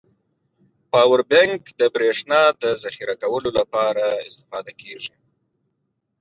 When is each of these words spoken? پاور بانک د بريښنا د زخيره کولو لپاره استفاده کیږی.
پاور 0.91 1.21
بانک 1.31 1.61
د 1.79 1.81
بريښنا 1.93 2.41
د 2.61 2.63
زخيره 2.83 3.15
کولو 3.23 3.49
لپاره 3.59 4.03
استفاده 4.27 4.71
کیږی. 4.81 5.15